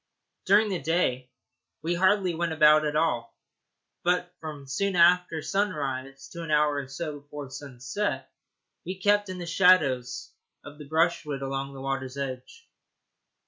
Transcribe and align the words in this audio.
During 0.47 0.69
the 0.69 0.81
day 0.81 1.29
we 1.83 1.93
hardly 1.93 2.33
went 2.33 2.53
about 2.53 2.85
at 2.87 2.95
all, 2.95 3.35
but 4.03 4.33
from 4.39 4.65
soon 4.65 4.95
after 4.95 5.43
sunrise 5.43 6.27
to 6.29 6.41
an 6.41 6.49
hour 6.49 6.77
or 6.77 6.87
so 6.87 7.19
before 7.19 7.51
sunset 7.51 8.27
we 8.83 8.97
kept 8.99 9.29
in 9.29 9.37
the 9.37 9.45
shadow 9.45 10.01
of 10.65 10.79
the 10.79 10.87
brushwood 10.89 11.43
along 11.43 11.75
the 11.75 11.81
water's 11.81 12.17
edge. 12.17 12.67